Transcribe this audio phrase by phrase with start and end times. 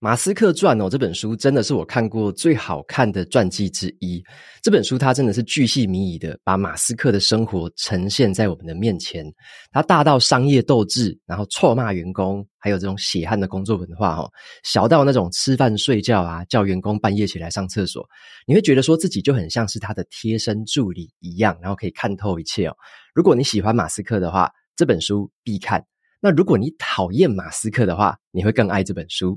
[0.00, 4.22] 马斯克传哦，这本书真的是我看过最好看的传记之一。
[4.62, 9.26] 这本书它真的是巨细靡遗的把马斯克的生活呈现在我们的面前。
[9.72, 14.30] 它大到商业斗志，然后臭骂员工，还有这种血汗的工作文化哦；
[14.62, 18.06] 小到那种吃饭睡觉啊，叫员工半夜起来上厕所，
[18.46, 22.76] 你会觉得说自己就很像是他的贴身助理一样，然后可以看透一切哦。
[23.16, 25.80] 如果你喜欢马斯克的话，这本书必看；
[26.20, 29.36] 那如果你讨厌马斯克的话，你会更爱这本书。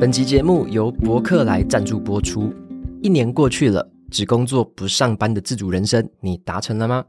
[0.00, 2.52] 本集节目由博客来赞助播出。
[3.00, 7.04] 一年过去了，只工作不上班的自主人生，你达成了吗？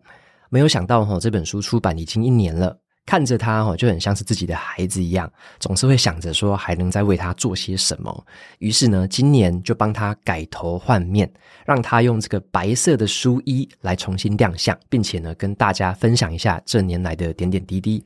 [0.49, 2.77] 没有想到哈，这本书出版已经一年了。
[3.05, 8.25] 看着他哦，就很像是自己的孩子一样，总是会想着说还能再为他做些什么。
[8.59, 11.31] 于是呢，今年就帮他改头换面，
[11.65, 18.03] 让他用这个白色的书衣来重新亮相，并且呢，跟大家分享一下这年来的点点滴滴。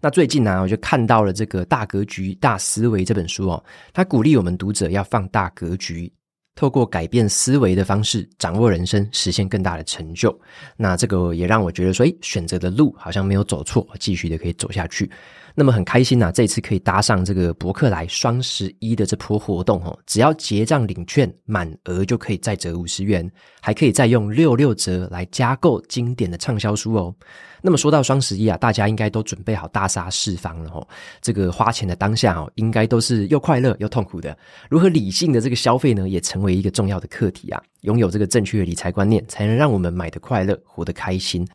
[0.00, 6.12] 那最近呢，我就看到了这个《大格局大思维》这本书哦，他鼓励我们读者要放大格局。
[6.54, 10.38] 透过改变思维的方式，掌握人生，实现更大的成就。
[10.76, 15.10] 那这个也让我觉得说，诶，选择的路好像没有走错，继续的可以走下去。
[15.54, 27.14] 那么很开心呐，这次可以搭上这个博客来双十一的这波活动哦，只要结账领券满额就可以再折五十元，还可以再用六六折来加购经典的畅销书哦。
[27.62, 30.86] 那么说到双十一啊，大家应该都准备好大杀四方了哦。
[31.20, 34.36] 这个花钱的当下哦，应该都是又快乐又痛苦的。
[34.70, 37.62] 如何理性的这个消费呢，也成为一个重要的课题啊。
[37.82, 41.46] 拥有这个正确的理财观念，才能让我们买得快乐，活得开心。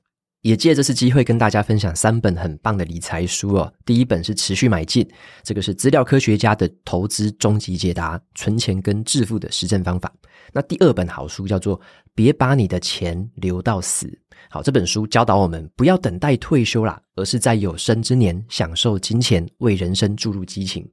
[0.46, 3.74] 也借这次机会跟大家分享三本很棒的理财书哦。
[3.84, 5.04] 第一本是持续买进，
[5.42, 10.14] 这个是资料科学家的投资终极解答，存钱跟致富的实证方法。
[10.54, 11.80] 那第二本好书叫做
[12.14, 14.06] 《别把你的钱留到死》。
[14.48, 20.88] 好，这本书教导我们不要等待退休啦，而是在有生之年享受金钱，为人生注入激情。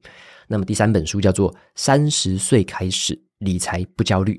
[0.47, 4.33] 那么第三本书叫做《三十岁开始理财不焦虑》。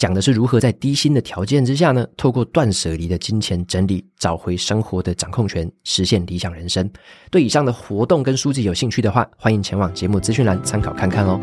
[0.00, 6.90] 讲的是如何在低薪的条件之下呢，透过断舍离的金钱整理，找回生活的掌控权，实现理想人生。
[7.30, 11.38] 对以上的活动跟书籍有兴趣的话，欢迎前往节目资讯栏参考看看哦。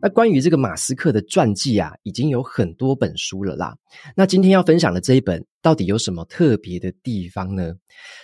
[0.00, 3.76] 那关于这个马斯克的传记啊，已经有很多本书了啦。
[4.14, 7.74] 那今天要分享的这一本，到底有什么特别的地方呢？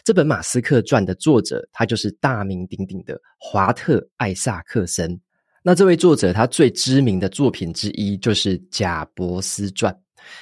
[0.06, 5.20] 这本马斯克传的作者，他就是大名鼎鼎的华特·艾萨克森。
[5.62, 9.92] 那这位作者，他最知名的作品之一就是《贾伯斯传》。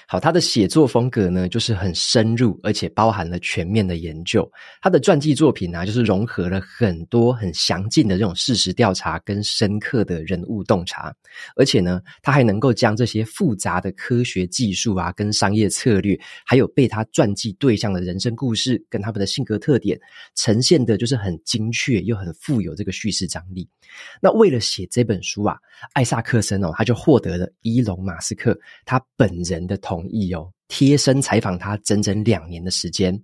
[0.07, 4.51] 好，他的写作风格呢，就是很深入，而且包含了全面的研究。
[4.81, 11.15] 他的传记作品呢，就是融合了很多很详尽的这种事实调查跟深刻的人物洞察，
[11.57, 19.99] 而且呢，他还能够将这些复杂的科学技术啊，跟商业策略，还有被他传记对象的人生故事跟他们的性格特点，
[20.35, 23.69] 呈现的就是很精确又很富有这个叙事张力。
[24.21, 25.57] 那为了写这本书啊，
[25.95, 33.17] 艾萨克森哦，他就获得了伊隆马斯克他本人的同意哦，贴身采访他整整两年的时间。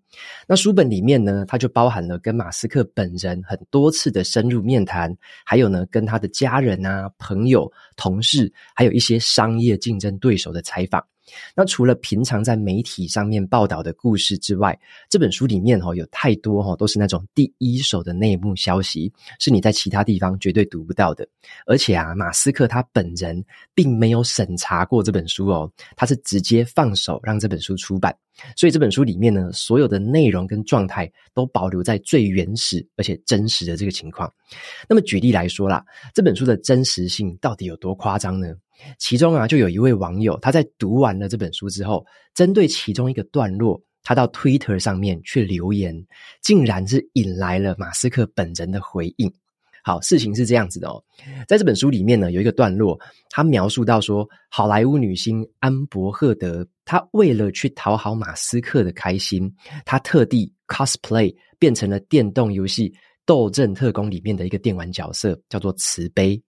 [0.47, 5.15] 那书本里面呢，它就包含了跟马斯克本人很多次的深入面谈，
[5.45, 11.05] 还有呢，跟他的家人啊、朋友、同事，还有一些商业竞争对手的采访。
[11.55, 14.79] 那除了平常在媒体上面报道的故事之外，
[15.09, 21.27] 这本书里面哈有太多哈都是那种第一手的内幕消息，是你在其他地方绝对读不到的。
[21.67, 23.45] 而且啊，马斯克他本人
[23.75, 28.17] 并没有审查过这本书哦，他是直接放手让这本书出版。
[28.55, 34.31] 所以这本书里面呢，所有的内容跟状态都保留在最原始而且真实的这个情况。
[34.87, 35.83] 那么举例来说啦，
[36.15, 38.55] 这本书的真实性到底有多夸张呢？
[38.99, 42.05] 其中啊，就有一位网友，他在读完了这本书之后，
[42.35, 46.07] 针对其中一个段落，他到 Twitter 上面去留言，
[46.43, 49.33] 竟然是引来了马斯克本人的回应。
[49.83, 51.01] 好，事情是这样子的哦，
[51.47, 52.99] 在这本书里面呢，有一个段落，
[53.31, 59.49] 他描述到说，好莱坞女星安伯赫德，她为了去讨好马斯克的开心，
[59.85, 62.91] 她特地 cosplay 变成了电动游戏
[63.25, 66.43] 《斗阵特工》里面的一个电玩角色，叫做慈悲。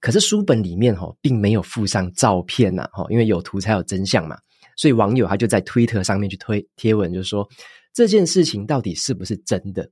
[0.00, 4.36] 可是书本里面哈，并没有附上照片呐，哈，因为有图才有真相嘛，
[4.76, 7.48] 所以网友他就在推特上面去推贴文，就是说
[7.92, 9.90] 这件事情到底是不是真的？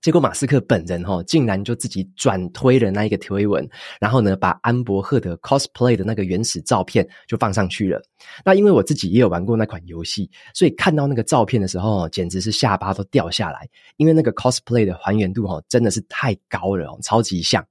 [0.00, 3.68] 结果马斯克本人哈，竟然就自己转推了那一个推文，
[3.98, 8.00] 然后呢，把安伯赫的 cosplay 的那个原始照片就放上去了。
[8.44, 17.66] 那因为我自己也有玩过那款游戏，所以看到那个照片的时候，简直是下巴都掉下来，因为那个 cosplay 的还原度哈，真的是太高了，超级像。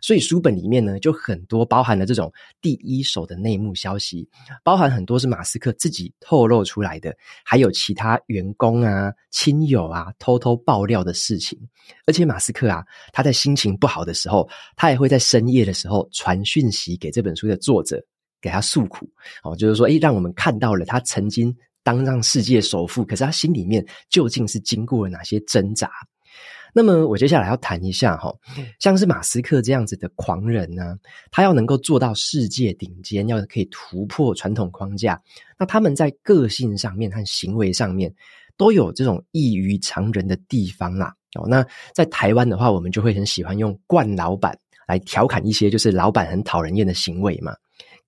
[0.00, 4.28] 所以书本里面呢，就很多包含了这种第一手的内幕消息，
[4.62, 11.58] 包含很多是马斯克自己透露出来的，还有其他员工啊、亲友啊偷偷爆料的事情。
[12.06, 18.02] 而且马斯克啊，他在心情不好的时候，他也会在深夜的时候传讯息给这本书的作者，
[18.40, 19.08] 给他诉苦
[19.42, 25.90] 哦，就是说，诶，让我们看到了他曾经当上世界首富，可是他心里面究竟是经过了哪些挣扎。
[26.72, 28.34] 那么我接下来要谈一下哈，
[28.78, 30.96] 像是马斯克这样子的狂人呢，
[31.30, 35.20] 他要能够做到世界顶尖，要可以突破传统框架，
[35.58, 38.12] 那他们在个性上面和行为上面
[38.56, 41.14] 都有这种异于常人的地方啦。
[41.34, 44.58] 哦，那在台湾的话，我们就会很喜欢用“惯老板”
[44.88, 47.54] 来调侃一些就是老板很讨人厌的行为嘛。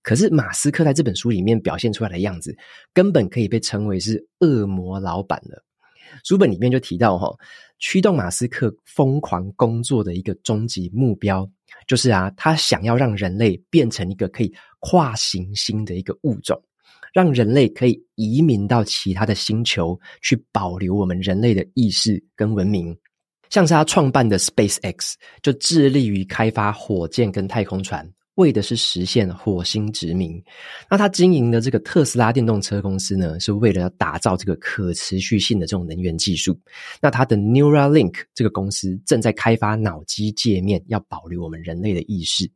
[0.02, 2.55] 可是马斯克在这本书里面表现出来的样子，
[2.93, 5.62] 根本可以被称为是恶魔老板了。
[6.25, 7.32] 书本里面就提到哈。
[7.81, 11.47] 驱动马斯克疯狂工作的一个终极目标，
[11.87, 14.50] 就是啊，他想要让人类变成一个可以
[14.81, 16.59] 跨行星的一个物种，
[17.12, 22.97] 让人类可以移民到其他的星球，去保留我们人类的意识跟文明。
[23.50, 28.09] 像是他创办的 SpaceX，就致力于开发火箭跟太空船。
[28.37, 30.43] 为的是实现火星殖民。
[30.91, 36.59] 那他经营的这个特斯拉电动车公司呢，是为了要打造这个可持续性的这种能源技术。
[37.01, 42.51] 那他的 Neuralink 这个公司正在开发脑机界面，要保留我们人类的意识。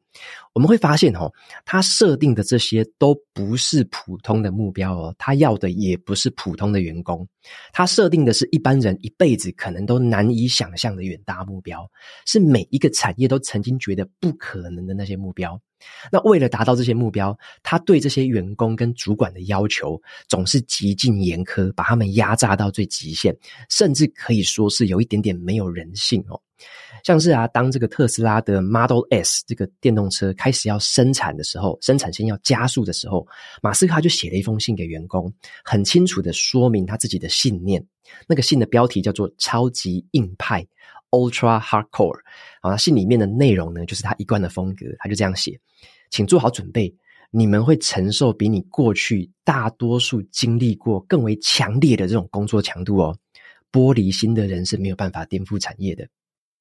[0.52, 1.31] 我们会发现哦，
[1.64, 7.26] 他设定的这些都不是普通的目标哦，他要的也不是普通的员工，
[7.72, 11.88] 他设定的是一般人一辈子可能都难以想象的远大目标，
[12.26, 15.60] 是每一个产业都曾经觉得不可能的那些目标。
[16.10, 23.37] 那为了达到这些目标，他对这些员工跟主管的要求总是极尽严苛，把他们压榨到最极限，
[23.70, 26.40] 甚至可以说是有一点点没有人性哦。
[27.08, 33.26] 像是啊，当这个特斯拉的 Model S 这个电动车开始要生产的时候，生产线要加速的时候，
[33.62, 35.32] 马斯克他就写了一封信给员工，
[35.64, 37.82] 很清楚的说明他自己的信念。
[38.26, 40.62] 那个信的标题叫做“超级硬派
[41.08, 42.19] ”（Ultra Hardcore）。
[42.60, 45.58] 啊，信里面的内容呢，就是他一贯的风格，他就这样写
[46.12, 46.94] ：“请做好准备，
[47.31, 53.16] 你们会承受比你过去大多数经历过更为强烈的这种工作强度哦。
[53.72, 56.06] 玻璃心的人是没有办法颠覆产业的。”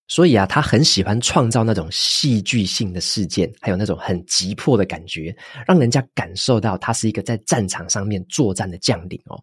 [0.08, 5.36] 所以啊，他很喜欢创造那种戏剧性的事件，还有那种很急迫的感觉，
[5.68, 9.38] 让人家感受到他是一个在战场上面作战的将领哦。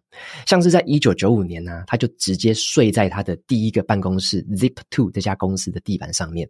[0.45, 6.49] 像是在一九九五年呢，他就直接睡在他的第一个办公室 Zip2 这家公司的地板上面。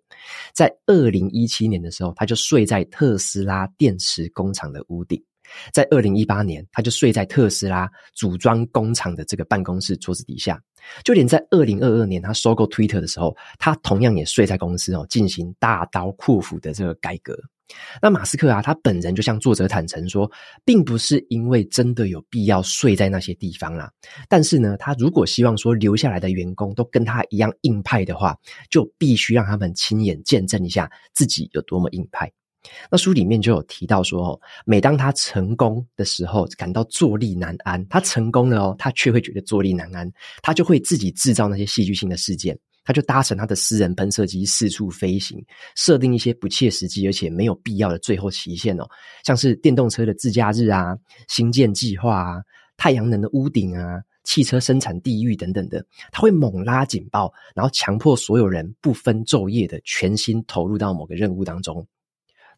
[0.54, 5.22] 在二零一七年的时候，他就睡在特斯拉电池工厂的屋顶。
[5.72, 10.62] 在二零一八年，他就睡在特斯拉组装工厂的这个办公室桌子底下。
[11.04, 17.36] 就连在二零二二年他收购 Twitter 的时候，他同样也睡在公司哦，进行大刀阔斧的这个改革。
[18.00, 20.32] 那马斯克啊，他本人就向作者坦诚说，
[20.64, 23.90] 并不是因为真的有必要睡在那些地方啦。
[24.30, 28.38] 但是呢，他如果希望说留下来的员工都跟他一样硬派的话，
[28.70, 32.32] 就必须让他们亲眼见证一下自己有多么硬派。
[32.90, 37.86] 那书里面就有提到说，每当他成功的时候，感到坐立难安。
[37.88, 40.12] 他成功了哦，他却会觉得坐立难安。
[40.42, 45.44] 他就会自己制造那些戏剧性的事件，他就搭乘他的私人喷射机四处飞行，
[45.76, 48.88] 设定一些不切实际而且没有必要的最后期限哦，
[49.24, 50.96] 像是电动车的自驾日啊、
[51.28, 52.42] 星舰计划啊、
[52.78, 55.86] 太阳能的屋顶啊、汽车生产地狱等等的。
[56.12, 61.86] 他会猛拉警报，然后强迫所有人不分昼夜的全心投入到某个任务当中。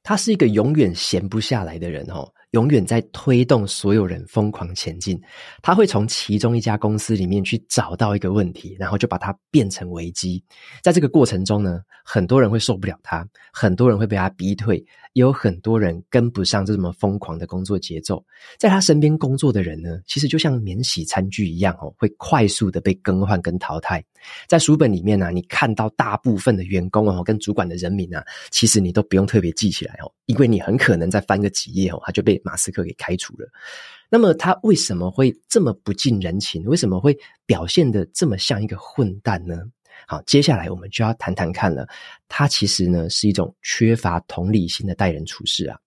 [0.08, 5.22] 他是一个永远闲不下来的人哦，永远在推动所有人疯狂前进。
[5.62, 10.42] 他会从其中一家公司里面去找到一个问题，然后就把它变成危机。
[10.82, 14.82] 在这个过程中呢，很多人会受不了他，很多人会被他逼退，
[15.18, 18.24] 有很多人跟不上这么疯狂的工作节奏。
[18.60, 24.04] 在他身边工作的人呢，其实就像免洗餐具一样哦，会快速的被更换跟淘汰。
[24.48, 33.50] 在书本里面呢、啊，你看到大部分的员工哦，跟主管的人名啊，其实你都不用特别记起来哦，因为你很可能再翻个几页哦，他就被马斯克给开除了。
[34.10, 36.64] 那么他为什么会这么不近人情？
[36.64, 39.58] 为什么会表现得这么像一个混蛋呢？
[40.10, 41.86] 好，接下来我们就要谈谈看了。
[42.30, 45.78] 他其实呢是一种缺乏同理心的待人处事啊。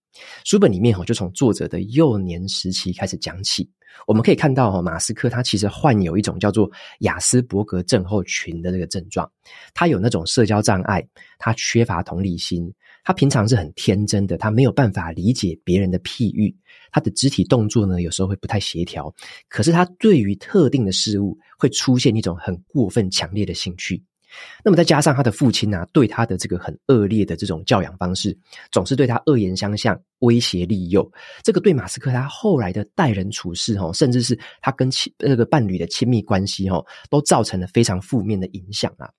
[0.44, 3.66] 书本里面就从作者的幼年时期开始讲起。
[4.06, 9.30] 我们可以看到，马斯克他其实患有一种叫做亚斯伯格症候群的这个症状。
[9.72, 11.02] 他有那种社交障碍，
[11.38, 12.72] 他缺乏同理心，
[13.02, 16.54] 他平常是很天真的，他没有办法理解别人的譬喻，
[16.92, 19.12] 他的肢体动作呢，有时候会不太协调。
[19.48, 24.02] 可是他对于特定的事物会出现一种很过分强烈的兴趣。
[24.64, 28.36] 那么再加上他的父亲啊，对他的这个很恶劣的这种教养方式，
[28.70, 31.10] 总是对他恶言相向、威胁利诱，
[31.42, 39.10] 这个对马斯克他后来的待人处事哦，甚至是他跟亲那个伴侣的亲密关系哦，都造成了非常负面的影响啊。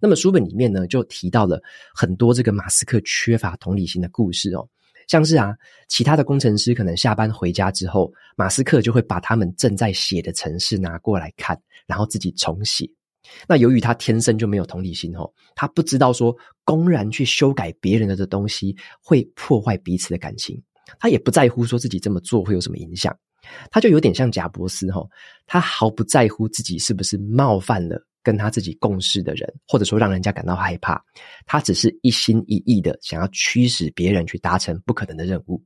[0.00, 1.60] 那么书本里面呢，就提到了
[1.94, 4.68] 很多这个马斯克缺乏同理心的故事哦，
[5.08, 5.54] 像是啊，
[5.88, 12.88] 其他的工程师可能下班回家之后，马斯克就会把他们正在写的程式拿过来看，然后自己重写。
[13.46, 16.34] 那由于他天生就没有同理心哦，他不知道说
[16.64, 20.60] 公然去修改别人的这东西会破坏彼此的感情，
[20.98, 23.16] 他也不在乎说自己这么做会有什么影响，
[23.70, 25.06] 他就有点像贾伯斯哈，
[25.46, 31.02] 他毫不在乎自己是不是冒犯了跟他自己共事的人，或者说让人家感到害怕，
[31.46, 35.62] 他只是一心一意的想要驱使别人去达成不可能的任务。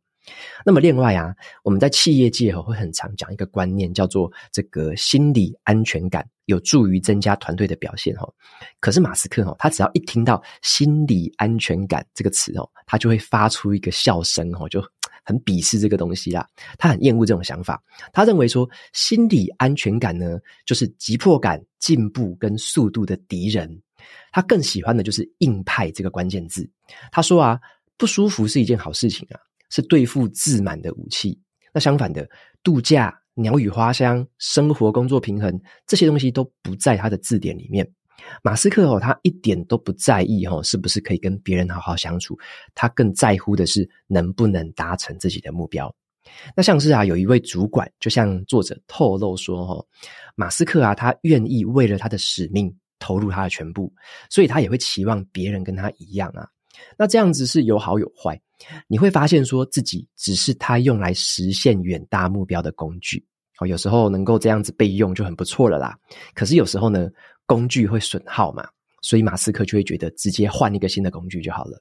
[0.65, 8.15] 那么另外啊，我们在企业界会很常讲一个观念，叫做这个心理安全感有助于增加团队的表现。
[8.81, 14.83] 可是马斯克他只要一听到“心理安全感”这个词哦，他就会发出一个笑声哦，就
[15.25, 16.47] 很鄙视这个东西啦。
[16.79, 23.83] 他很厌恶这种想法，他认为说心理安全感呢，就是急迫感、进步跟速度的敌人。
[24.33, 26.69] 他更喜欢的就是硬派这个关键字。
[27.11, 27.59] 他说啊，
[27.97, 29.41] 不舒服是一件好事情啊。
[29.75, 31.37] 是对付自满的武器。
[31.73, 32.29] 那相反的，
[32.63, 37.85] 度假、鸟语花香、生活、工作平衡这些东西都不在他的字典里面。
[38.41, 42.39] 马斯克哦，他一点都不在意哦，是不是可以跟别人好好相处？
[42.73, 45.93] 他更在乎的是能不能达成自己的目标。
[46.57, 49.85] 那像是啊，有一位主管就向作者透露说，哦，
[50.37, 53.93] 马斯克啊，他愿意为了他的使命投入他的全部，
[54.31, 56.49] 所以他也会期望别人跟他一样啊。
[56.97, 58.41] 那这样子是有好有坏。
[58.87, 63.25] 你会发现，说自己只是他用来实现远大目标的工具。
[63.57, 65.97] 好，有时候能够这样子被用就很不错了啦。
[66.35, 67.09] 可是有时候呢，
[67.47, 68.67] 工具会损耗嘛，
[69.03, 71.81] 所以马斯克就会觉得直接换一个新的工具就好了。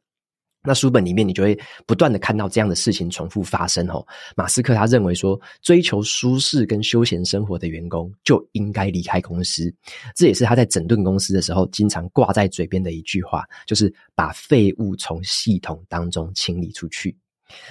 [0.63, 4.05] 那书本里面，你就会不断的看到这样的事情重复发生哦。
[4.36, 9.74] 马斯克他认为说，追求舒适跟休闲生活的员工就应该离开公司，
[10.15, 17.15] 这也是他在整顿公司的时候经常挂在嘴边的一句话，就是把废物从系统当中清理出去。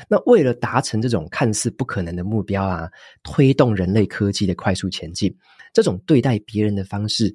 [0.09, 2.89] 那为了达成这种看似不可能的目标啊，
[3.23, 5.35] 推动人类科技的快速前进，
[5.73, 7.35] 这种对待别人的方式，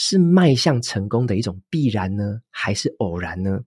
[0.00, 3.60] 是迈向成功的一种必然呢，还是偶然呢？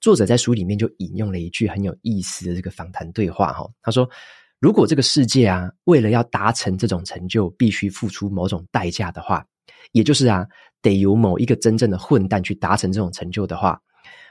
[0.00, 4.10] 作者在书里面就引用了一句很有意思的这个访谈对话哈，他说
[4.58, 9.46] ：“如果这个世界啊，为了要达成这种成就，必须付出某种代价的话，
[9.92, 10.44] 也就是啊，
[10.82, 13.80] 得由某一个真正的混蛋去达成这种成就的话，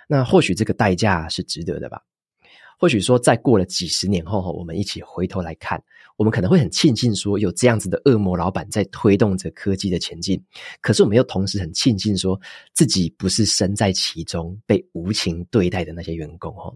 [0.10, 2.02] 那或许这个代价是值得的吧。”
[2.80, 5.82] 或许说，再过了几十年后，我们一起回头来看，
[6.16, 10.40] 我们可能会很庆幸说，有这样子的恶魔老板在推动着科技的前进。
[10.80, 12.40] 可是，我们又同时很庆幸说，
[12.74, 16.76] 自己不是身在其中被无情对待的那些员工哦。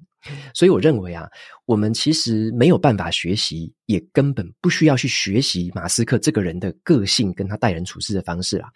[0.54, 1.28] 所以，我认为啊，
[1.66, 8.70] 我们其实没有办法学习，也根本不需要去学习马斯克这个人的个性跟他待人处事的方式啊。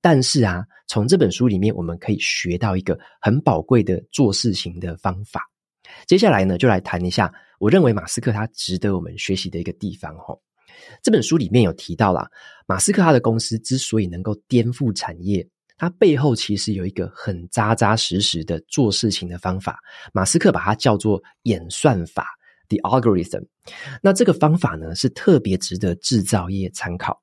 [0.00, 5.48] 但是啊，从这本书里面，我们可以学到一个很宝贵的做事情的方法。
[6.06, 10.38] 接下来呢，就来谈一下我认为马斯克他值得我们学习的一个地方齁。
[11.02, 12.28] 这本书里面有提到啦，
[12.66, 15.46] 马斯克他的公司之所以能够颠覆产业，
[15.76, 19.78] 它背后其实有一个很扎扎实实的做事情的方法。
[20.12, 22.26] 马斯克把它叫做演算法
[22.68, 23.44] （the algorithm）。
[24.02, 27.22] 那这个方法呢，是特别值得制造业参考。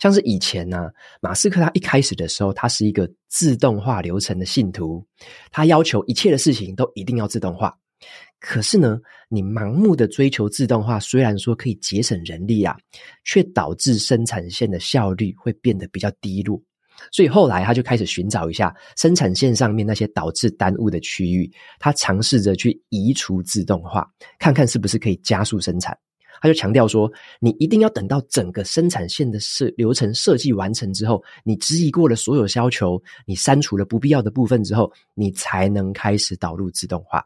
[0.00, 5.06] 像是以前呢、啊，马斯克他一开始的时候，他是一个自动化流程的信徒，
[5.50, 7.76] 他要求一切的事情都一定要自动化。
[8.38, 12.76] 可是呢，你盲目的追求自动化，虽然说可以节省人力啊，
[13.24, 16.62] 却导致生产线的效率会变得比较低落。
[17.12, 25.96] 所以后来他就开始寻找一下生产线上面那些导致耽误的区域，他尝试着去移除自动化，看看是不是可以加速生产。
[26.40, 37.24] 他就强调说，你一定要等到整个生产线的设流程设计完成之后，你质疑过了所有要求，你删除了不必要的部分之后，你才能开始导入自动化。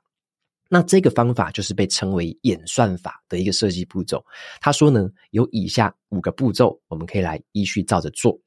[0.73, 4.25] 那这个方法就是被称为演算法的一个设计步骤。
[4.61, 8.39] 他说呢，有以下五个步骤，我们可以来依序照着做。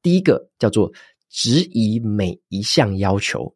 [0.00, 0.88] 第一个叫做
[1.28, 3.52] 质疑每一项要求，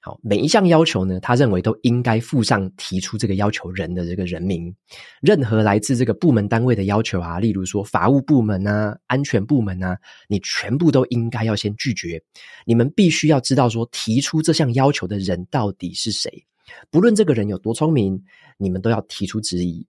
[0.00, 4.74] 好，每一项要求呢，他认为都应该附上提出这个要求人的这个人名。
[5.22, 9.96] 任何来自这个部门单位的要求啊，例如说法务部门啊、安全部门啊，
[10.28, 12.20] 你全部都应该要先拒绝。
[12.66, 16.44] 你们必须要知道说，提出这项要求的人到底是谁。
[16.90, 18.24] 不论这个人有多聪明，
[18.56, 19.86] 你们都要提出质疑，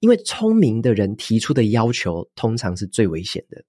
[0.00, 3.64] 因为聪明的人提出的要求通常是最危险的。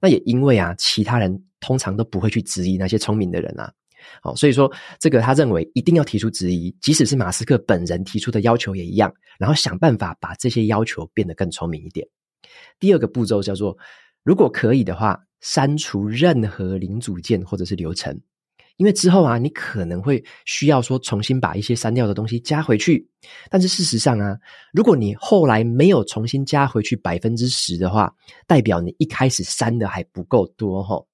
[0.00, 3.72] 那也因为啊，其他人通常都不会去质疑那些聪明的人啊。
[4.22, 12.06] 好，所以说这个他认为一定要提出质疑，即使是马斯克本人提出的要求也一样，然后想办法把这些要求变得更聪明一点。
[12.78, 13.76] 第二个步骤叫做，
[14.22, 18.18] 如果可以的话，删除任何零组件或者是流程，
[18.78, 23.06] 因为之后啊，你可能会需要说重新把一些删掉的东西加回去。
[23.50, 24.38] 但是事实上啊，
[24.72, 28.10] 如果你后来没有重新加回去百分之十的话，
[28.46, 31.04] 代表你一开始删的还不够多齁。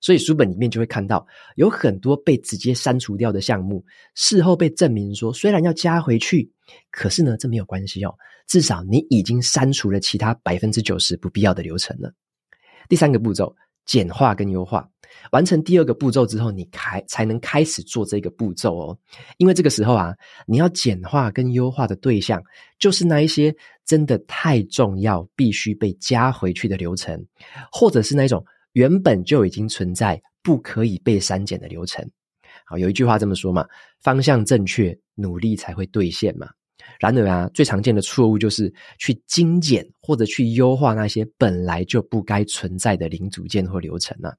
[0.00, 1.24] 所以书本里面就会看到，
[1.54, 3.84] 有很多被直接删除掉的项目，
[4.16, 6.50] 事后被证明说，虽然要加回去，
[6.90, 8.12] 可是呢，这没有关系哦，
[8.48, 12.12] 至少你已经删除了其他百分之九十不必要的流程了。
[12.88, 13.54] 第三个步骤，
[13.86, 14.90] 简化跟优化，
[15.30, 18.98] 完成第二个步骤之后，你开才能开始做这个步骤哦，
[19.38, 20.14] 因为这个时候啊，
[20.46, 22.42] 你要简化跟优化的对象，
[22.78, 23.54] 就是那一些
[23.84, 27.24] 真的太重要，必须被加回去的流程，
[27.70, 28.44] 或者是那种。
[28.74, 32.10] 原本就已经存在不可以被删减的流程。
[32.64, 33.66] 好，有一句话这么说嘛：
[34.00, 36.48] 方向正确，努力才会兑现嘛。
[36.98, 44.32] 然而啊，最常见的错误就是去精简或者去优化那些本来就不该存在的零组件或流程啊。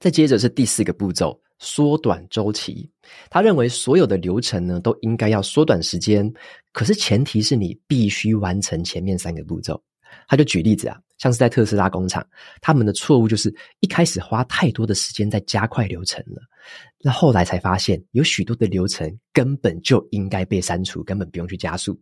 [0.00, 2.90] 再接着是第四个步骤，缩短周期。
[3.30, 6.32] 他认为所有的流程呢，都应该要缩短时间，
[6.72, 9.80] 可是前提是你必须完成前面三个步骤。
[10.26, 10.98] 他就举例子啊。
[11.18, 12.26] 像是在特斯拉工厂，
[12.62, 16.40] 他们的错误就是一开始花太多的时间在加快流程了，
[17.02, 21.94] 那后来才发现有许多的流程根本就应该被删除，根本不用去加速。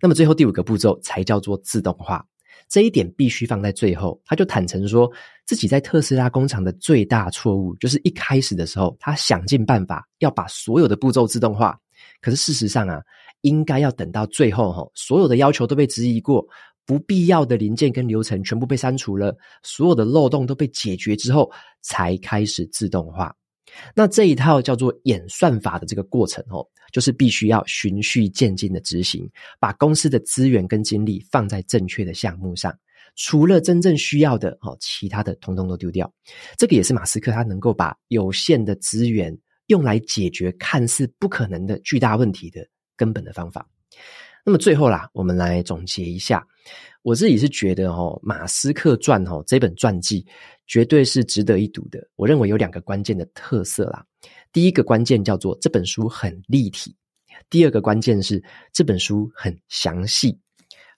[0.00, 2.24] 那么最后第五个步骤才叫做自动化，
[2.68, 4.20] 这一点必须放在最后。
[4.24, 5.10] 他就坦诚说
[5.46, 11.78] 自己在特斯拉工厂的最大错误就是一开始的时候，他想尽办法要把所有的步骤自动化，
[12.20, 13.00] 可是事实上啊，
[13.40, 16.46] 应该要等到最后哈，所有的要求都被质疑过。
[16.86, 23.30] 不必要的零件跟流程全部被删除了，所有的漏洞都被解决之后，才开始自动化。
[23.94, 29.28] 那这一套叫做演算法的这个过程哦，就是必须要循序渐进的执行，
[29.60, 32.76] 把公司的资源跟精力放在正确的项目上，
[33.16, 36.12] 除了真正需要的哦，其他的通通都丢掉。
[36.56, 42.66] 这个也是马斯克他能够把有限的资源用来解决看似不可能的巨大问题的
[42.96, 43.68] 根本的方法。
[44.44, 46.46] 那么最后啦，我们来总结一下。
[47.08, 50.26] 我自己是觉得哦，《马斯克传》哦这本传记
[50.66, 52.06] 绝对是值得一读的。
[52.16, 54.04] 我认为有两个关键的特色啦。
[54.52, 56.94] 第一个关键叫做这本书很立体，
[57.48, 58.44] 第二个关键是
[58.74, 60.38] 这本书很详细。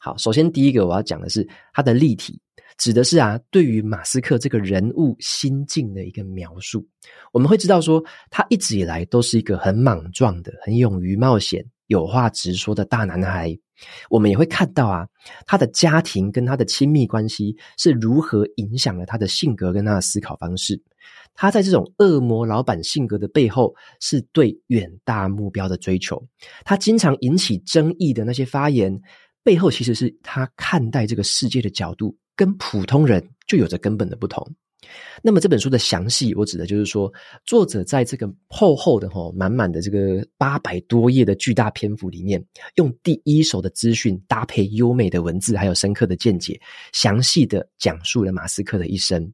[0.01, 2.41] 好，首先第一个我要讲的是它的立体，
[2.77, 6.85] 指的是啊，对于马斯克这个人物心境的一个描述。
[7.31, 11.65] 我们会知道说，他一直以来都是一个很莽撞的、很勇于冒险。
[11.87, 13.57] 有话直说的大男孩，
[14.09, 15.07] 我们也会看到啊，
[15.47, 20.83] 他的家庭跟他的亲密关系是如何影响了他的性格跟他的思考方式。
[21.35, 26.23] 他在这种恶魔老板性格的背后，是对远大目标的追求。
[26.65, 29.01] 他经常引起争议的那些发言，
[29.43, 34.47] 背后其实是他看待这个世界的角度，跟普通人就有着根本的不同。
[35.23, 37.13] 那么这本书的详细，我指的就是说，
[37.45, 42.43] 作者在这个厚厚的、满满的这个八百多页的巨大篇幅里面，
[42.77, 46.61] 用第一手的资讯搭配优美的文字，还有深刻的见解，
[46.93, 49.31] 详细的讲述了马斯克的一生。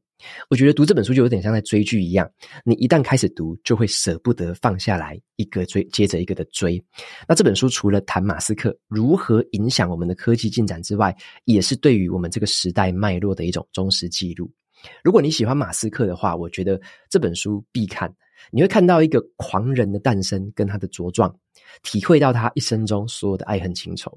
[0.49, 2.29] 我觉得读这本书就有点像在追剧一样，
[2.65, 6.83] 你一旦开始读，就会舍不得放下来，一个追接着一个的追。
[7.27, 14.51] 那这本书除了谈马斯克如何影响我们的科技进展之外，也是对于我们这个时代脉络的一种忠实记录。
[15.03, 18.13] 如果你喜欢马斯克的话，我觉得这本书必看。
[18.51, 21.35] 你会看到一个狂人的诞生跟他的茁壮，
[21.81, 24.15] 体会到他一生中所有的爱恨情仇。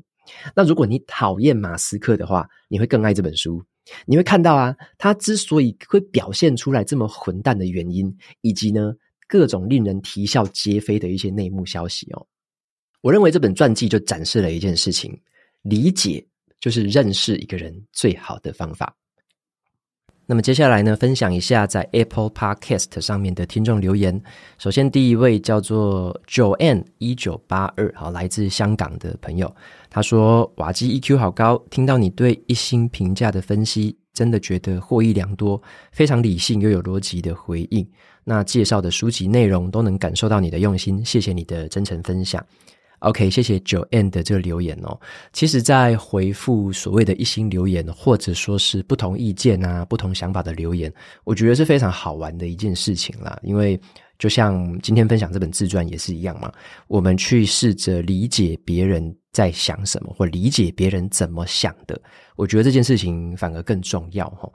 [0.55, 3.65] 那如果你讨厌马斯克的话，你会更爱这本书。
[4.05, 8.93] 你会看到啊，他之所以会表现出来这么混蛋的原因，以及呢
[9.27, 12.27] 各种令人啼笑皆非的一些内幕消息哦。
[13.01, 15.19] 我认为这本传记就展示了一件事情：
[15.63, 16.25] 理解
[16.61, 18.95] 就是认识一个人最好的方法。
[20.31, 24.23] 那么接下来呢，分享一下在 Apple Podcast 上面的听众留言。
[24.59, 29.53] 首先，第一位叫做 Joanne 一九八二，好，来自香港的朋友，
[29.91, 37.85] 他说：“瓦基 EQ 好高，听到你对一星评价的分析，真的觉得获益良多，非常理性又有逻辑的回应。
[38.23, 42.41] 那介绍的书籍内容都能感受到你的用心，谢谢你的真诚分享。”
[43.01, 44.99] OK，谢谢九 N 的这个留言哦。
[45.33, 50.93] 其实，在回复所谓的一星留言，或者说是不同意见啊、不同想法的留言，
[51.25, 53.39] 我觉得是非常好玩的一件事情啦。
[53.43, 53.81] 因为
[54.19, 56.53] 就像今天分享这本自传也是一样嘛，
[56.89, 61.99] 我们去试着理解别人在想什么，或理解别人怎么想的，
[62.37, 64.47] 我觉得这件事情反而更重要哈。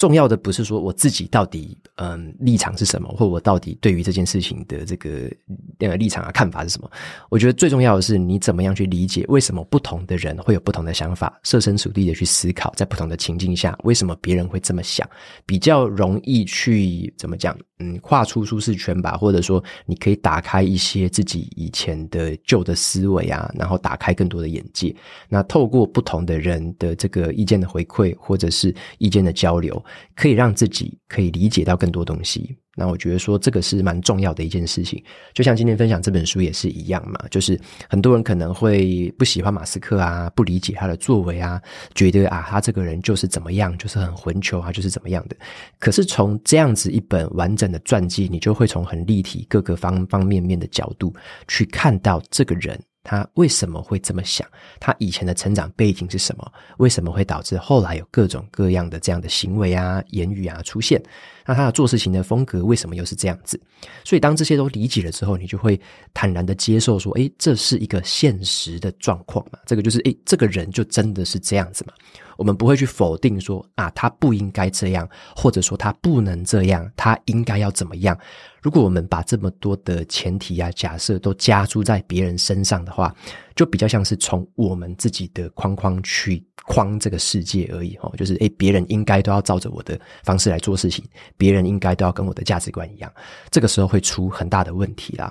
[0.00, 5.30] 重要的不是说我自己到底嗯立场是什么，或我到底对于这件事情的这个
[5.78, 6.90] 呃立场啊看法是什么？
[7.28, 15.06] 我觉得最重要的是你怎么样去理解为什么不同的人会有不同的想法，设身处地的去思考，在不同的情境下为什么别人会这么想，
[15.44, 24.94] 比较容易去怎么讲嗯跨出舒适圈吧，或者说你可以打开一些自己以前的旧的思维啊，然后打开更多的眼界。
[25.28, 29.82] 那透过不同的人的这个意见的回馈，或者是意见的交流。
[30.14, 35.02] 可以让自己可以理解到更多东西，那我觉得说这个是蛮重要的一件事情。
[35.34, 41.60] 就像今天分享这本书也是一样嘛，就是很多人可能会不喜欢马斯克啊，不理解他的作为啊，
[41.94, 45.36] 觉得啊他这个人就是怎么样，就是很混球啊，就是怎么样的。
[45.78, 51.14] 可是从这样子一本完整的传记，你就会从很立体各个方方面面的角度
[51.48, 52.80] 去看到这个人。
[53.02, 54.46] 他为什么会这么想？
[54.78, 56.52] 他以前的成长背景是什么？
[56.78, 61.02] 为什么会导致后来有各种各样的这样的行为啊、言语啊出现？
[61.46, 63.60] 那他的做事情的风格为什么又是这样子？
[64.04, 65.80] 所以当这些都理解了之后，你就会
[66.12, 69.58] 坦然的接受说：诶，这是一个现实的状况嘛？
[69.66, 71.94] 这个就是诶，这个人就真的是这样子嘛？
[72.40, 78.18] 我们不会去否定说啊，他不应该这样，或者说他不能这样，他应该要怎么样？
[78.62, 83.14] 如果我们把这么多的前提啊、假设都加诸在别人身上的话，
[83.54, 88.10] 就比较像是从我们自己的框框去框这个世界而已哦。
[88.16, 91.04] 就是诶，别人应该都要照着我的方式来做事情，
[91.36, 93.12] 别人应该都要跟我的价值观一样，
[93.50, 95.30] 这个时候会出很大的问题啦。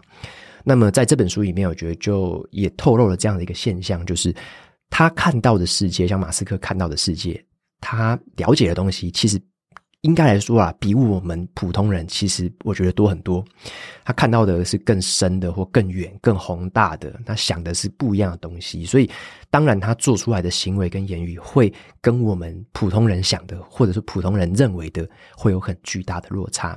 [0.64, 4.32] 那么在这本书里面，我觉得就也透露了这样的一个现象，就是。
[4.90, 7.44] 他看到的世界，像马斯克看到的世界，
[7.82, 9.42] 他了解的东西，其实。
[10.04, 13.44] 应该来说啊，比我们普通人其实我觉得多很多。
[14.10, 18.84] 他看到的是更深的或更远、更宏大的，他想的是不一样的东西。
[18.84, 19.08] 所以，
[19.52, 26.76] 当然他做出来的行为跟言语会跟我们普通人想的，或者是普通人认为的，会有很巨大的落差。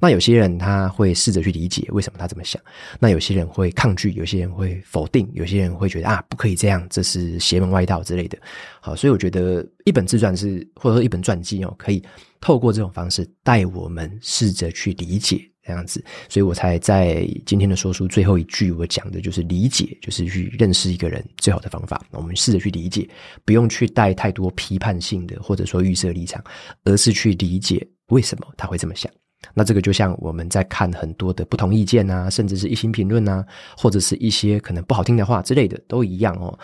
[0.00, 2.60] 那有些人他会试着去理解为什么他这么想，
[2.98, 8.36] 那有些人会抗拒，有些人会否定，有些人会觉得啊，不可以这样，这是邪门歪道之类的。
[8.80, 12.02] 好，所以我觉得一本自传是，或者说一本传记哦，可以。
[12.44, 22.04] 透过这种方式带我们试着去理解这样子，所以我才在今天的说书最后一句，我讲的就是理解，就是去认识一个人最好的方法。
[22.10, 23.08] 我们试着去理解，
[23.44, 26.42] 不用去带太多批判性的或者说预设立场，
[26.84, 29.10] 而是去理解为什么他会这么想。
[29.54, 33.44] 那这个就像我们在看很多的不同意见啊，甚至是一星评论啊，
[33.76, 36.56] 或者是一些可能不好听的话之类的，都一样哦。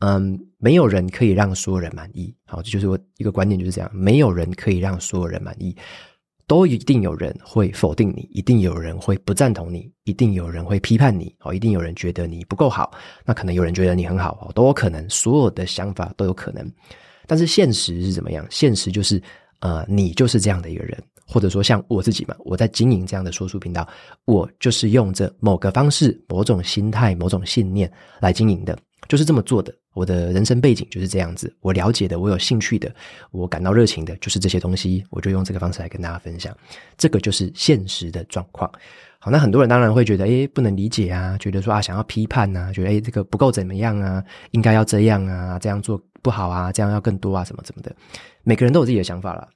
[0.00, 2.34] 嗯，没有人可以让所有人满意。
[2.44, 3.90] 好，这就是我一个观点，就是这样。
[3.94, 5.74] 没有人可以让所有人满意，
[6.46, 11.34] 都一定有人会否定你，一定有人会不赞同你，一定有人会批判你。
[11.40, 12.92] 哦，一定有人觉得你不够好，
[13.24, 15.08] 那可能有人觉得你很好哦，都有可能。
[15.10, 16.70] 所有的想法都有可能。
[17.26, 18.46] 但是现实是怎么样？
[18.48, 19.20] 现实就是，
[19.58, 23.86] 呃，你就是这样的一个人，或者说像我自己嘛，我在经营这样的说书频道，
[24.24, 28.78] 我就是用着某个方式、某种心态、某种信念来经营的。
[29.08, 31.54] 就是这么做的，我的人生背景就是这样子。
[31.60, 32.92] 我了解的，我有兴趣的，
[33.30, 35.04] 我感到热情的，就是这些东西。
[35.10, 36.56] 我就用这个方式来跟大家分享。
[36.96, 38.70] 这个就是现实的状况。
[39.18, 47.94] 好，那很多人当然会觉得，诶，不能理解啊，觉得说啊，想要批判啊，觉得诶，这个不够怎么样啊，应该要这样啊，这样做不好啊，这样要更多啊，什么什么的。
[48.42, 49.48] 每个人都有自己的想法了。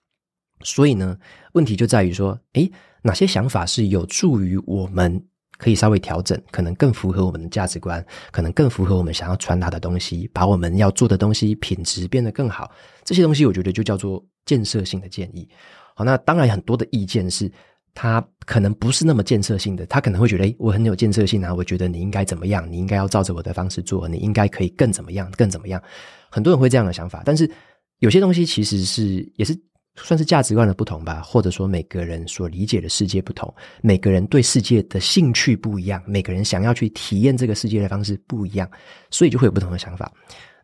[0.63, 1.17] 所以呢，
[1.53, 2.71] 问题就在于说，诶，
[3.03, 5.25] 哪些想法是有助于我们？
[5.61, 12.71] 可以稍微调整，可能更符合我们的价值观，可能更符合我们想要传达的东西，把我们要做的东西品质变得更好。
[13.05, 15.47] 这些东西我觉得就叫做建设性的建议。
[15.95, 17.53] 好，那当然很多的意见是
[17.93, 25.83] 他可能不是那么建设性的，他可能会觉得，诶，我很有建设性啊，我觉得你应该怎么样，你应该要照着我的方式做，你应该可以更怎么样，更怎么样。
[26.31, 27.51] 很多人会这样的想法，但是
[27.99, 29.55] 有些东西其实是也是。
[29.97, 38.71] 算是价值观的不同吧，或者说每个人所理解的世界不同，每个人对世界的兴趣不一样，每个人想要去体验这个世界的方式不一样，
[39.11, 40.11] 所以就会有不同的想法。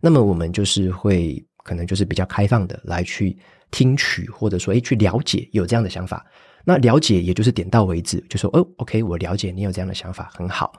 [0.00, 3.36] 那么我们就是会可能就是比较开放的来去
[3.70, 6.24] 听取，或者说诶去了解有这样的想法。
[6.64, 10.72] 那了解也就是点到为止，就说哦，OK，我了解你有这样的想法，很好。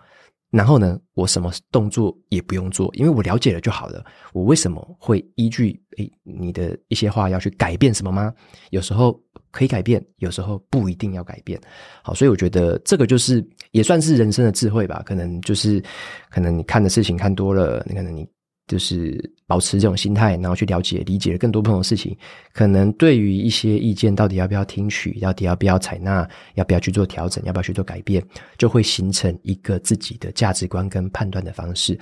[0.49, 4.03] 然后呢，我什么动作也不用做，因为我了解了就好了。
[4.33, 8.33] 我为什么会依据诶你的一些话要去改变什么吗？
[8.69, 9.19] 有时候
[9.51, 11.59] 可以改变，有时候不一定要改变。
[12.01, 15.01] 好，所以我觉得这个就是也算是人生的智慧吧。
[15.05, 15.83] 可能就是
[16.29, 18.27] 可能你看的事情看多了，你可能你。
[18.67, 22.15] 就是保持这种心态，然后去了解、理解更多不同的事情。
[22.53, 28.23] 可能对于一些意见，到底要不要听取，到底要不要采纳，要不要去做调整，要不要去做改变，
[28.57, 31.97] 就会形成一个自己的价值观跟判断的方式。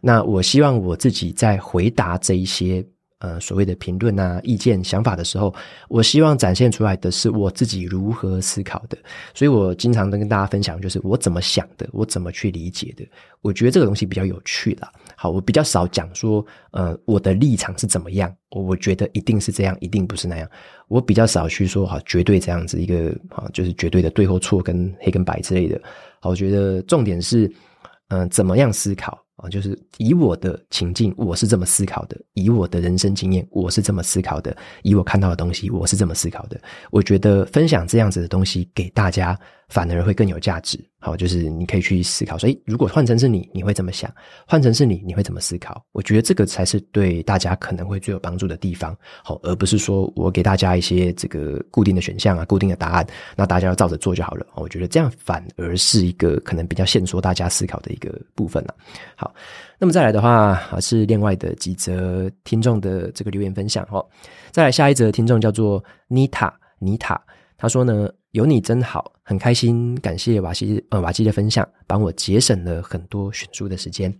[0.00, 2.84] 那我希望我自己在回答这一些。
[3.18, 5.54] 呃，所谓的评论啊、意见、想法的时候，
[5.88, 8.98] 我希望展现出来的是我自己如何思考的。
[9.32, 13.08] 所以我经常跟大家分享，就是我怎么想的，我怎么去理解的。
[13.40, 14.92] 我觉得这个东西比较有趣啦。
[15.16, 20.48] 好，我比较少讲说，呃，我的立场是怎么样，我我觉得一定是这样，一定不是那样。
[20.88, 25.80] 我比较少去说，好，绝对这样子一个，好，就是绝对的对或错跟黑跟白之类的。
[26.20, 27.50] 好，我觉得重点是，
[28.08, 29.25] 嗯、怎么样思考。
[29.36, 34.50] 啊，就是以我的情境，我是这么思考的；以我的人生经验，我是这么思考的；
[34.82, 36.58] 以我看到的东西，我是这么思考的。
[36.90, 40.78] 我觉得分享这样子的东西给大家，反而会更有价值。
[40.98, 44.12] 好，就是你可以去思考说，诶，如果换成是你，你会怎么想？
[44.46, 45.84] 换成是你，你会怎么思考？
[45.92, 48.96] 我觉得这个才是对大家可能会最有帮助的地方。
[49.22, 54.46] 好，而不是说我给大家一些这个固定的选项啊、固定的答案，那大家要照着做就好了。
[54.56, 58.74] 我觉得这样反而是一个可能比较限缩大家思考的一个部分了。
[59.14, 59.25] 好，
[59.78, 63.86] 那么再来的话，是另外的几则听众的这个留言分享。
[63.86, 64.04] 哈，
[64.50, 67.20] 再来下一则听众叫做妮塔，妮塔，
[67.56, 68.08] 他说呢。
[68.32, 74.14] 有你真好，很开心，感谢瓦西呃瓦基的分享，帮我节省了很多选书的时间。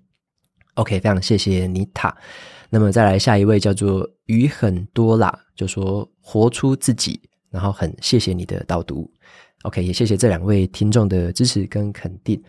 [0.77, 2.16] OK，非常谢谢妮塔。
[2.71, 9.07] 那么再来下一位叫做鱼很多啦，就说活出自己，然后很谢谢你的导读。
[9.64, 12.42] OK，也谢谢这两位听众的支持跟肯定。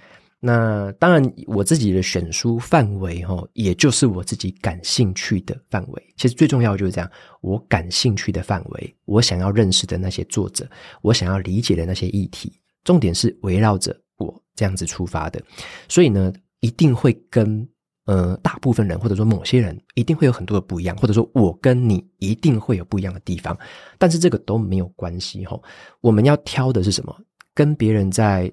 [0.48, 6.14] 那当然，我自己的选书范围齁，也就是我自己感兴趣的范围。
[6.16, 10.66] 其实最重要的就是这样，我感兴趣的范围，我想要认识的那些作者，
[11.02, 12.50] 我想要理解的那些议题，
[12.86, 15.42] 重点是围绕着我这样子出发的。
[15.90, 16.32] 所以呢，
[16.62, 17.68] 一定会跟
[18.06, 23.58] 呃大部分人或者说某些人一定会有很多的不一样，或者说我跟你一定会有不一样的地方。
[23.98, 25.62] 但是这个都没有关系齁，
[26.00, 27.14] 我们要挑的是什么？
[27.54, 28.50] 跟别人在。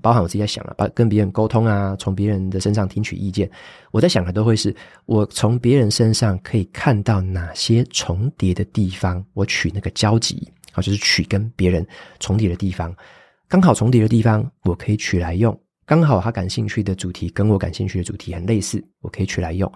[0.00, 3.50] 包含我自己在想了，把跟别人沟通啊，从别人的身上听取意见，
[3.90, 4.74] 我在想的都会是
[5.06, 11.86] 我从别人身上可以看到哪些重叠的地方，我取那个交集，啊，就是取跟别人
[12.18, 12.94] 重叠的地方，
[13.48, 19.70] 刚好重叠的地方，我可以取来用，刚好他感兴趣的主题跟我感兴趣的主题很类似，我可以取来用，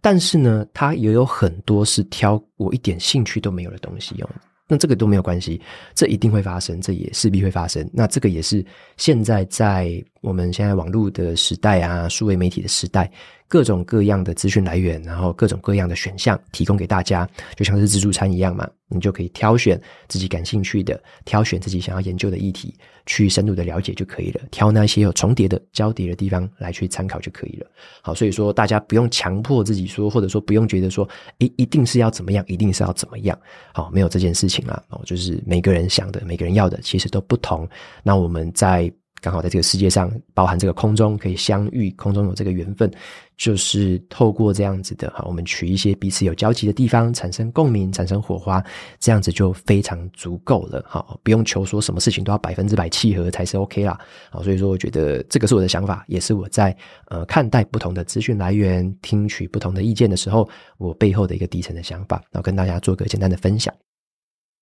[0.00, 4.28] 但是呢，他也有很多是挑我一点兴趣都没有的东西用。
[4.68, 5.60] 那这个都没有关系，
[5.94, 7.88] 这一定会发生，这也势必会发生。
[7.92, 8.64] 那这个也是
[8.98, 13.10] 现在在我们现在网络的时代啊，数位媒体的时代。
[13.48, 22.74] 各种各样的资讯来源，然后各种各样的选项提供给大家，就像是自助餐一样嘛，你就可以挑选自己感兴趣的，挑选自己想要研究的议题，
[23.06, 24.42] 去深入的了解就可以了。
[24.50, 27.66] 挑那些有重叠的、交叠的地方来去参考就可以了。
[28.02, 31.08] 好，所以说大家不用强迫自己说，或者说不用觉得说，
[31.38, 33.38] 诶，一定是要怎么样，一定是要怎么样。
[33.72, 34.82] 好，没有这件事情啦。
[34.90, 37.66] 哦，就是每个人想的，每个人要的，其实都不同。
[38.02, 38.92] 那我们在。
[39.20, 42.90] 刚好在这个世界上，包含这个空中可以相遇，空中有这个缘分，
[43.36, 48.62] 就是透过这样子的哈，我们取一些彼此有交集的地方，产生共鸣，产生火花，
[49.00, 53.98] 这样子就非常足够了哈，不用求说什么事情都要百分之百契合才是 OK 啦。
[54.30, 56.76] 好，所以说我觉得这个是我的想法，也是我在
[57.08, 63.74] 呃看待不同的资讯来源，听取不同的意见的时候，我背后的一个底层的想法，然后跟大家做个简单的分享。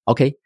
[0.04, 0.45] OK。